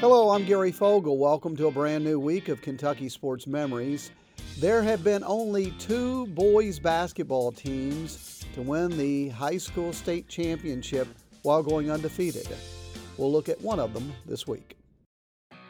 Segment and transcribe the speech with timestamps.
[0.00, 1.18] Hello, I'm Gary Fogle.
[1.18, 4.10] Welcome to a brand new week of Kentucky Sports Memories.
[4.58, 11.06] There have been only two boys basketball teams to win the high school state championship
[11.42, 12.48] while going undefeated.
[13.18, 14.79] We'll look at one of them this week.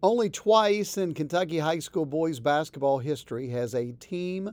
[0.00, 4.52] Only twice in Kentucky high school boys basketball history has a team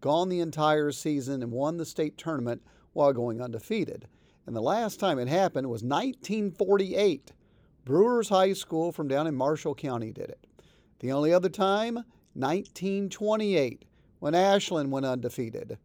[0.00, 2.62] gone the entire season and won the state tournament
[2.92, 4.06] while going undefeated.
[4.46, 7.32] And the last time it happened was 1948.
[7.84, 10.46] Brewers High School from down in Marshall County did it.
[11.00, 11.96] The only other time,
[12.34, 13.84] 1928,
[14.20, 15.76] when Ashland went undefeated.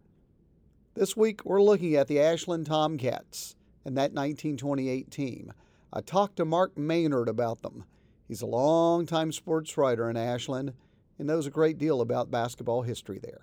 [0.94, 5.52] This week, we're looking at the Ashland Tomcats and that 1928 team.
[5.92, 7.86] I talked to Mark Maynard about them.
[8.30, 10.74] He's a longtime sports writer in Ashland
[11.18, 13.42] and knows a great deal about basketball history there.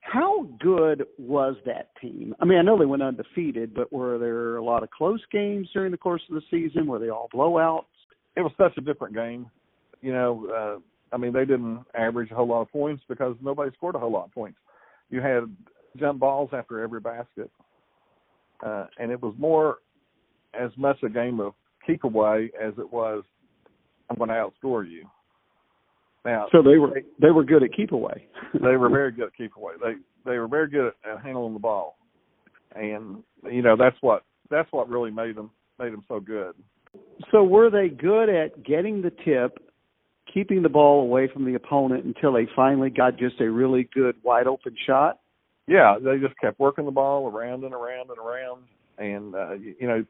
[0.00, 2.34] How good was that team?
[2.40, 5.68] I mean, I know they went undefeated, but were there a lot of close games
[5.72, 6.88] during the course of the season?
[6.88, 7.84] Were they all blowouts?
[8.36, 9.48] It was such a different game.
[10.00, 13.70] You know, uh, I mean, they didn't average a whole lot of points because nobody
[13.76, 14.58] scored a whole lot of points.
[15.10, 15.44] You had
[15.96, 17.52] jump balls after every basket,
[18.66, 19.78] uh, and it was more
[20.60, 21.52] as much a game of
[21.86, 23.22] keep away as it was
[24.10, 25.06] I'm going to outscore you.
[26.24, 28.26] Now, so they were they were good at keep away.
[28.54, 29.74] they were very good at keep away.
[29.82, 29.94] They
[30.30, 31.96] they were very good at, at handling the ball,
[32.74, 36.54] and you know that's what that's what really made them made them so good.
[37.30, 39.58] So were they good at getting the tip,
[40.32, 44.16] keeping the ball away from the opponent until they finally got just a really good
[44.22, 45.20] wide open shot?
[45.66, 48.64] Yeah, they just kept working the ball around and around and around,
[48.98, 50.04] and uh, you, you know,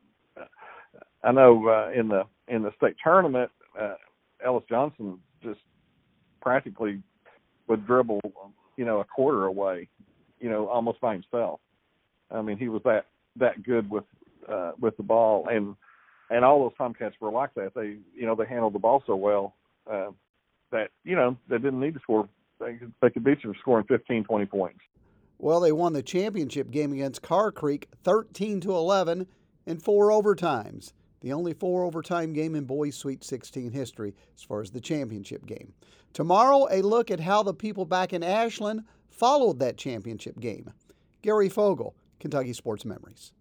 [1.22, 3.94] I know uh, in the in the state tournament uh,
[4.44, 5.60] Ellis Johnson just
[6.40, 7.02] practically
[7.66, 8.20] would dribble,
[8.76, 9.88] you know, a quarter away,
[10.40, 11.60] you know, almost by himself.
[12.30, 14.04] I mean, he was that that good with
[14.48, 15.76] uh, with the ball, and
[16.30, 17.74] and all those Tomcats were like that.
[17.74, 19.54] They, you know, they handled the ball so well
[19.90, 20.10] uh,
[20.70, 22.28] that you know they didn't need to score.
[22.58, 24.80] They could, they could beat you scoring 15, 20 points.
[25.38, 29.26] Well, they won the championship game against Carr Creek, thirteen to eleven,
[29.66, 34.60] in four overtimes the only four overtime game in boys Sweet 16 history as far
[34.62, 35.74] as the championship game.
[36.12, 40.72] Tomorrow, a look at how the people back in Ashland followed that championship game.
[41.22, 43.32] Gary Fogle, Kentucky Sports Memories.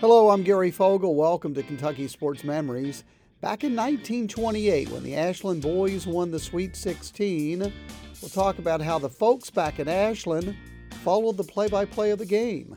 [0.00, 1.16] Hello, I'm Gary Fogle.
[1.16, 3.02] Welcome to Kentucky Sports Memories.
[3.40, 9.00] Back in 1928, when the Ashland boys won the Sweet 16, we'll talk about how
[9.00, 10.56] the folks back in Ashland
[11.02, 12.76] followed the play by play of the game.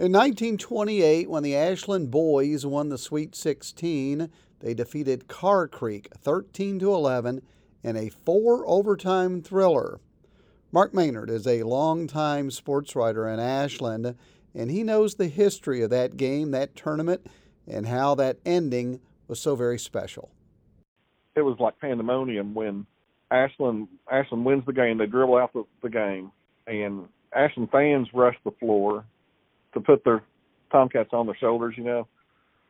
[0.00, 4.30] In 1928, when the Ashland boys won the Sweet 16,
[4.60, 7.42] they defeated Carr Creek 13 to 11
[7.82, 10.00] in a four overtime thriller.
[10.72, 14.16] Mark Maynard is a longtime sports writer in Ashland,
[14.54, 17.26] and he knows the history of that game, that tournament,
[17.68, 20.30] and how that ending was so very special.
[21.36, 22.86] It was like pandemonium when
[23.30, 24.96] Ashland Ashland wins the game.
[24.96, 26.32] They dribble out the, the game,
[26.66, 29.04] and Ashland fans rush the floor
[29.74, 30.22] to put their
[30.70, 32.06] Tomcats on their shoulders, you know,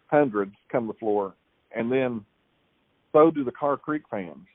[0.06, 1.34] hundreds come to the floor,
[1.74, 2.24] and then
[3.12, 4.46] so do the Carr Creek fans,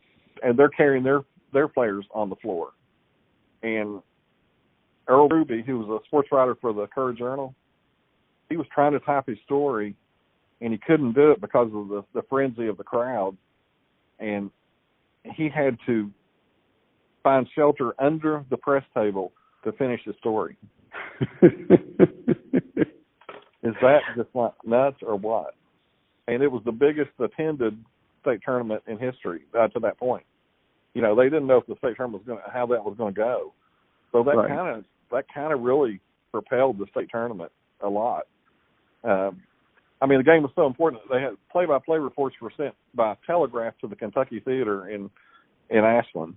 [0.43, 1.21] and they're carrying their
[1.53, 2.71] their players on the floor.
[3.63, 4.01] And
[5.07, 7.53] Earl Ruby, who was a sports writer for the Courier Journal,
[8.49, 9.95] he was trying to type his story,
[10.61, 13.37] and he couldn't do it because of the the frenzy of the crowd,
[14.19, 14.49] and
[15.35, 16.11] he had to
[17.23, 19.31] find shelter under the press table
[19.63, 20.57] to finish the story.
[23.63, 25.55] Is that just like nuts or what?
[26.27, 27.77] And it was the biggest attended
[28.21, 30.25] state tournament in history uh, to that point.
[30.93, 32.95] You know, they didn't know if the state tournament was going to how that was
[32.97, 33.53] going to go.
[34.11, 34.49] So that Right.
[34.49, 35.99] kind of that kind of really
[36.31, 37.51] propelled the state tournament
[37.81, 38.23] a lot.
[39.03, 39.41] Um,
[40.01, 41.03] I mean, the game was so important.
[41.03, 45.09] That they had play-by-play reports were sent by telegraph to the Kentucky Theater in
[45.69, 46.35] in Ashland.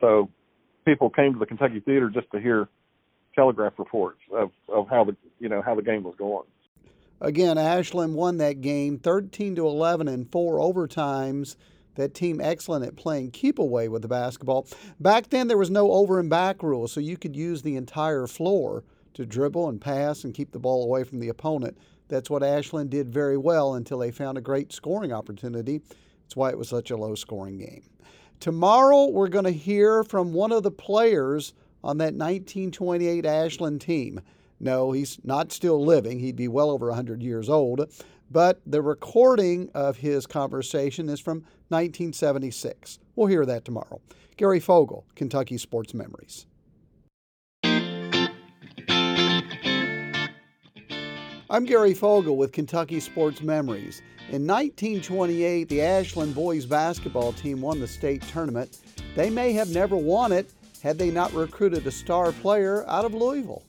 [0.00, 0.28] So
[0.84, 2.68] people came to the Kentucky Theater just to hear
[3.34, 6.46] telegraph reports of of how the you know how the game was going.
[7.20, 11.56] Again, Ashland won that game 13 to 11 in four overtimes.
[11.94, 14.66] That team excellent at playing keep away with the basketball.
[14.98, 18.26] Back then, there was no over and back rule, so you could use the entire
[18.26, 18.82] floor
[19.14, 21.78] to dribble and pass and keep the ball away from the opponent.
[22.08, 25.80] That's what Ashland did very well until they found a great scoring opportunity.
[26.22, 27.84] That's why it was such a low scoring game.
[28.40, 31.54] Tomorrow, we're going to hear from one of the players
[31.84, 34.20] on that 1928 Ashland team.
[34.58, 36.18] No, he's not still living.
[36.18, 37.92] He'd be well over 100 years old.
[38.30, 42.98] But the recording of his conversation is from 1976.
[43.14, 44.00] We'll hear that tomorrow.
[44.38, 46.46] Gary Fogle, Kentucky Sports Memories.
[51.50, 54.00] I'm Gary Fogle with Kentucky Sports Memories.
[54.30, 58.80] In 1928, the Ashland boys basketball team won the state tournament.
[59.14, 60.50] They may have never won it
[60.84, 63.62] had they not recruited a star player out of Louisville.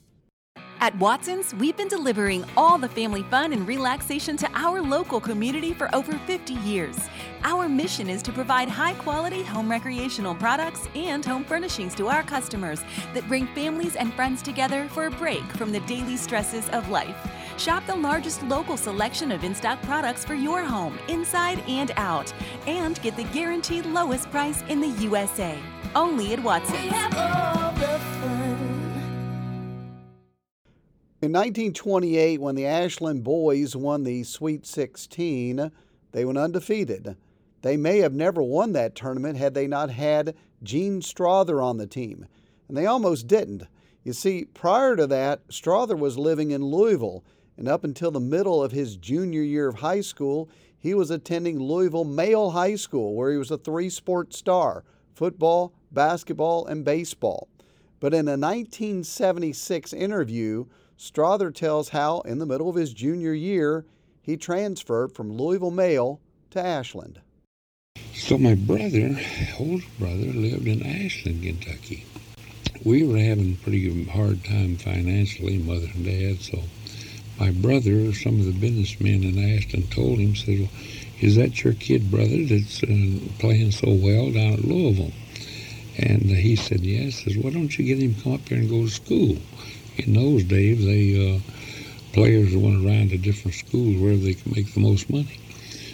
[0.81, 5.73] At Watson's, we've been delivering all the family fun and relaxation to our local community
[5.73, 6.97] for over 50 years.
[7.43, 12.21] Our mission is to provide high quality home recreational products and home furnishings to our
[12.21, 12.81] customers
[13.13, 17.15] that bring families and friends together for a break from the daily stresses of life.
[17.57, 22.33] Shop the largest local selection of in stock products for your home, inside and out,
[22.67, 25.57] and get the guaranteed lowest price in the USA.
[25.95, 26.91] Only at Watson's.
[31.21, 35.71] In 1928, when the Ashland boys won the Sweet 16,
[36.11, 37.15] they went undefeated.
[37.61, 41.87] They may have never won that tournament had they not had Gene Strawther on the
[41.87, 42.27] team,
[42.67, 43.63] and they almost didn't.
[44.03, 47.23] You see, prior to that, Strawther was living in Louisville,
[47.57, 51.59] and up until the middle of his junior year of high school, he was attending
[51.59, 57.47] Louisville Male High School, where he was a three sport star football, basketball, and baseball.
[57.99, 60.65] But in a 1976 interview,
[60.97, 63.85] Strawther tells how, in the middle of his junior year,
[64.21, 66.19] he transferred from Louisville Male
[66.51, 67.21] to Ashland.
[68.13, 69.17] So my brother,
[69.59, 72.05] older brother, lived in Ashland, Kentucky.
[72.83, 76.41] We were having a pretty hard time financially, mother and dad.
[76.41, 76.59] So
[77.39, 80.69] my brother, some of the businessmen in Ashland, told him, said, well,
[81.21, 85.13] "Is that your kid, brother, that's uh, playing so well down at Louisville?"
[85.97, 88.69] And uh, he said, "Yes." Says, "Why don't you get him come up here and
[88.69, 89.37] go to school?"
[89.97, 91.39] in those days, they uh,
[92.13, 95.39] players went around to different schools where they could make the most money.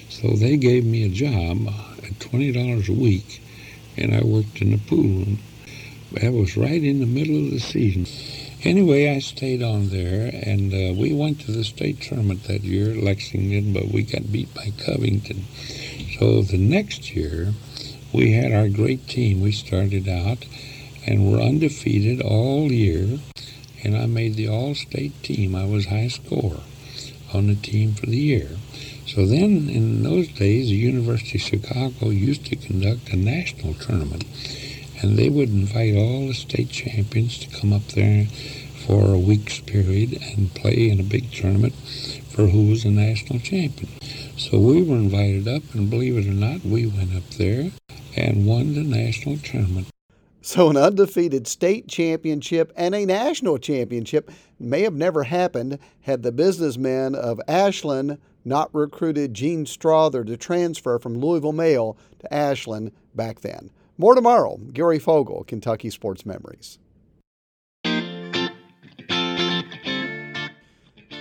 [0.09, 1.67] So they gave me a job
[2.03, 3.41] at twenty dollars a week,
[3.97, 5.39] and I worked in the pool room.
[6.13, 8.05] That was right in the middle of the season.
[8.63, 12.93] Anyway, I stayed on there, and uh, we went to the state tournament that year,
[12.95, 15.45] Lexington, but we got beat by Covington.
[16.19, 17.53] So the next year,
[18.13, 19.41] we had our great team.
[19.41, 20.45] We started out,
[21.07, 23.19] and were undefeated all year
[23.83, 25.55] and I made the all-state team.
[25.55, 26.61] I was high scorer
[27.33, 28.49] on the team for the year.
[29.07, 34.25] So then, in those days, the University of Chicago used to conduct a national tournament,
[35.01, 38.25] and they would invite all the state champions to come up there
[38.85, 41.73] for a week's period and play in a big tournament
[42.29, 43.89] for who was the national champion.
[44.37, 47.71] So we were invited up, and believe it or not, we went up there
[48.15, 49.87] and won the national tournament.
[50.43, 56.31] So, an undefeated state championship and a national championship may have never happened had the
[56.31, 63.41] businessmen of Ashland not recruited Gene Strawther to transfer from Louisville Male to Ashland back
[63.41, 63.69] then.
[63.97, 64.57] More tomorrow.
[64.73, 66.79] Gary Fogle, Kentucky Sports Memories.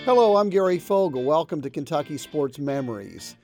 [0.05, 1.25] Hello, I'm Gary Fogle.
[1.25, 3.37] Welcome to Kentucky Sports Memories.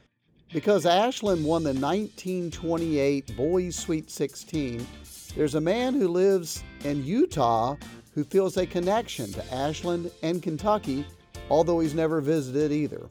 [0.52, 4.86] Because Ashland won the 1928 Boys Sweet 16,
[5.34, 7.76] there's a man who lives in Utah
[8.14, 11.04] who feels a connection to Ashland and Kentucky,
[11.50, 13.10] although he's never visited either.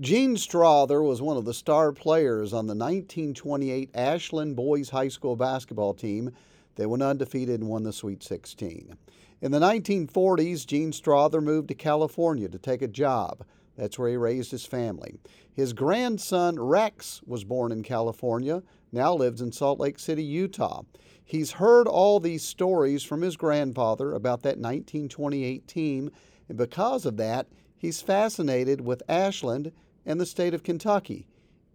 [0.00, 5.34] Gene Strawther was one of the star players on the 1928 Ashland Boys High School
[5.34, 6.30] basketball team
[6.76, 8.96] that went undefeated and won the Sweet 16.
[9.40, 13.44] In the 1940s, Gene Strawther moved to California to take a job.
[13.76, 15.18] That's where he raised his family.
[15.52, 18.62] His grandson, Rex, was born in California,
[18.92, 20.82] now lives in Salt Lake City, Utah.
[21.24, 26.12] He's heard all these stories from his grandfather about that 1928 team,
[26.48, 29.72] and because of that, he's fascinated with Ashland
[30.08, 31.28] and the state of Kentucky,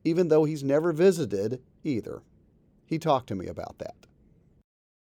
[0.03, 2.23] even though he's never visited either.
[2.85, 3.95] He talked to me about that.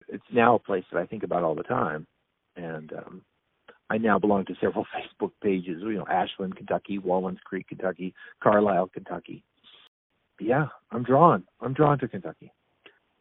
[0.09, 2.05] It's now a place that I think about all the time,
[2.55, 3.21] and um,
[3.89, 4.85] I now belong to several
[5.23, 5.81] Facebook pages.
[5.81, 8.13] You know, Ashland, Kentucky, Wallins Creek, Kentucky,
[8.43, 9.43] Carlisle, Kentucky.
[10.39, 11.45] Yeah, I'm drawn.
[11.61, 12.51] I'm drawn to Kentucky.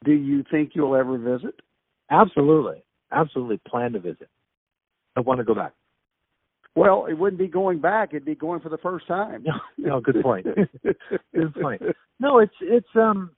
[0.04, 1.54] Do you think you'll ever visit?
[2.10, 2.82] Absolutely,
[3.12, 3.60] absolutely.
[3.68, 4.28] Plan to visit.
[5.16, 5.72] I want to go back.
[6.74, 9.44] Well, it wouldn't be going back; it'd be going for the first time.
[9.44, 10.46] No, no good point.
[11.34, 11.82] good point.
[12.18, 13.30] No, it's it's um,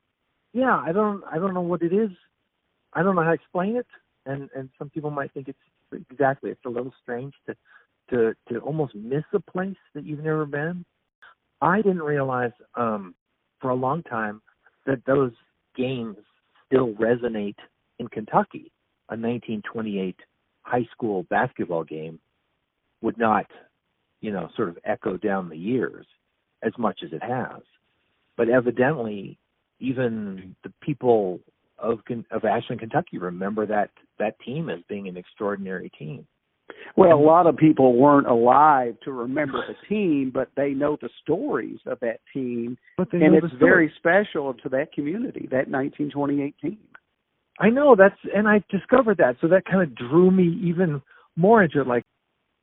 [0.53, 0.77] yeah.
[0.77, 2.11] I don't I don't know what it is.
[2.93, 3.87] I don't know how to explain it,
[4.27, 5.59] and and some people might think it's
[6.11, 6.51] exactly.
[6.51, 7.57] It's a little strange to
[8.11, 10.85] to to almost miss a place that you've never been.
[11.61, 13.15] I didn't realize um,
[13.61, 14.43] for a long time
[14.87, 15.33] that those
[15.77, 16.17] games
[16.67, 17.57] still resonate
[17.99, 18.71] in Kentucky.
[19.11, 20.17] A 1928
[20.63, 22.19] high school basketball game
[23.05, 23.47] would not,
[24.21, 26.07] you know, sort of echo down the years
[26.63, 27.63] as much as it has.
[28.37, 29.39] But evidently,
[29.79, 31.41] even the people
[31.79, 31.99] of
[32.31, 36.27] of Ashland, Kentucky, remember that that team as being an extraordinary team.
[36.97, 41.11] Well, a lot of people weren't alive to remember the team, but they know the
[41.23, 46.79] stories of that team, and it's very special to that community, that 1928 team.
[47.61, 51.03] I know that's, and I discovered that, so that kind of drew me even
[51.37, 51.87] more into it.
[51.87, 52.05] Like,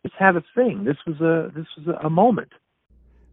[0.03, 0.84] let's have a thing.
[0.84, 2.51] This was a this was a moment.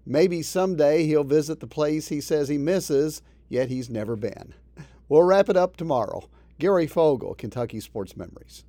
[0.07, 4.55] Maybe someday he'll visit the place he says he misses, yet he's never been.
[5.09, 6.29] We'll wrap it up tomorrow.
[6.59, 8.65] Gary Fogle, Kentucky Sports Memories.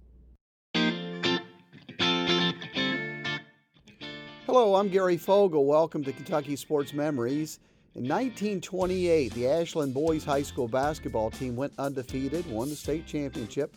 [4.45, 5.65] Hello, I'm Gary Fogle.
[5.65, 7.59] Welcome to Kentucky Sports Memories.
[7.95, 13.73] In 1928, the Ashland Boys High School basketball team went undefeated, won the state championship.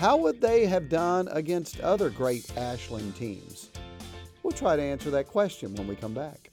[0.00, 3.68] How would they have done against other great Ashland teams?
[4.42, 6.48] We'll try to answer that question when we come back.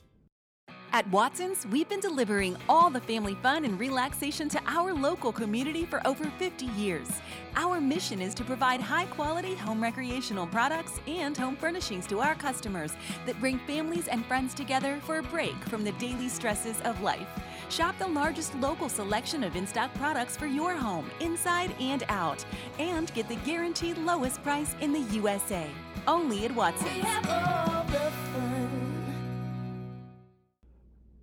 [0.92, 5.86] At Watson's, we've been delivering all the family fun and relaxation to our local community
[5.86, 7.08] for over 50 years.
[7.56, 12.36] Our mission is to provide high quality home recreational products and home furnishings to our
[12.36, 12.92] customers
[13.26, 17.30] that bring families and friends together for a break from the daily stresses of life.
[17.70, 22.46] Shop the largest local selection of in stock products for your home, inside and out,
[22.80, 25.68] and get the guaranteed lowest price in the USA.
[26.08, 27.06] Only at Watson's.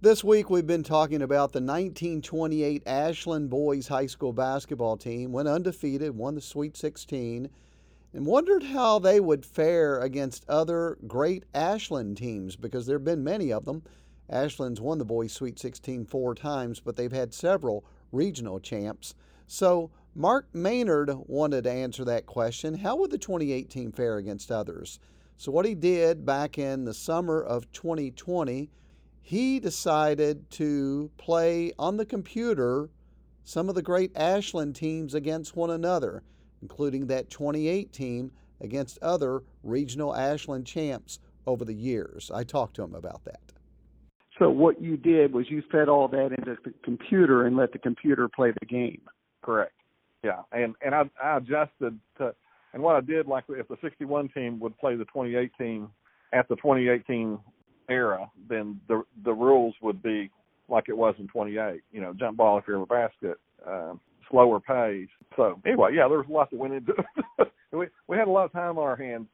[0.03, 5.49] This week we've been talking about the 1928 Ashland Boys High School basketball team, went
[5.49, 7.49] undefeated, won the Sweet 16,
[8.13, 13.25] and wondered how they would fare against other great Ashland teams because there have been
[13.25, 13.83] many of them.
[14.29, 19.15] Ashland's won the Boys Sweet 16 four times, but they've had several regional champs.
[19.47, 22.75] So Mark Maynard wanted to answer that question.
[22.75, 24.99] How would the 2018 team fare against others?
[25.37, 28.71] So what he did back in the summer of 2020
[29.27, 32.91] he decided to play on the computer
[33.43, 36.23] some of the great Ashland teams against one another,
[36.61, 42.31] including that 28 team against other regional Ashland champs over the years.
[42.35, 43.54] I talked to him about that.
[44.39, 47.79] So what you did was you fed all that into the computer and let the
[47.79, 49.01] computer play the game.
[49.43, 49.73] Correct.
[50.23, 52.35] Yeah, and and I, I adjusted to,
[52.73, 55.91] and what I did, like if the 61 team would play the 28 team
[56.33, 57.39] at the 2018
[57.89, 60.31] era, then the the rules would be
[60.69, 61.83] like it was in 28.
[61.93, 63.37] You know, jump ball if you're in a basket,
[63.67, 63.93] uh,
[64.31, 65.09] slower pace.
[65.37, 66.95] So anyway, yeah, there was a lot that went into
[67.39, 67.53] it.
[67.73, 69.27] we we had a lot of time on our hands.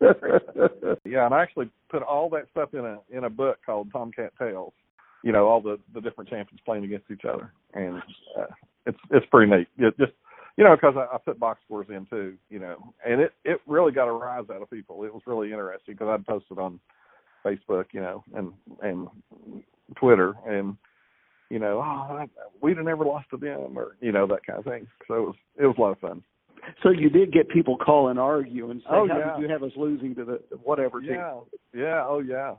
[1.04, 4.32] yeah, and I actually put all that stuff in a in a book called Tomcat
[4.38, 4.72] Tales.
[5.22, 8.02] You know, all the the different champions playing against each other, and
[8.38, 8.46] uh,
[8.86, 9.68] it's it's pretty neat.
[9.78, 10.12] It just
[10.56, 12.34] you know, because I, I put box scores in too.
[12.50, 15.04] You know, and it it really got a rise out of people.
[15.04, 16.80] It was really interesting because I'd posted on
[17.44, 19.08] Facebook, you know, and and
[19.96, 20.76] Twitter, and
[21.50, 22.24] you know, oh,
[22.60, 24.86] we'd have never lost to them, or you know, that kind of thing.
[25.06, 26.22] So it was it was a lot of fun.
[26.82, 29.34] So you did get people call and argue and say, oh, "How yeah.
[29.34, 31.40] did you have us losing to the whatever team?" Yeah,
[31.74, 32.54] yeah, oh yeah.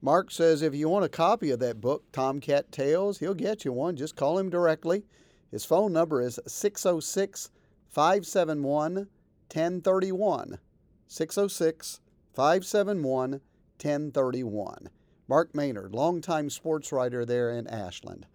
[0.00, 3.72] Mark says if you want a copy of that book, Tomcat Tales, he'll get you
[3.72, 3.96] one.
[3.96, 5.04] Just call him directly.
[5.50, 7.50] His phone number is 606
[7.88, 10.58] 571 1031.
[11.06, 12.00] 606
[12.34, 14.88] 571 1031.
[15.28, 18.26] Mark Maynard, longtime sports writer there in Ashland.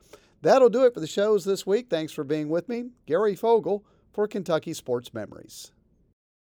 [0.41, 1.89] That'll do it for the shows this week.
[1.89, 2.91] Thanks for being with me.
[3.05, 3.83] Gary Fogle
[4.17, 5.71] for Kentucky Sports Memories.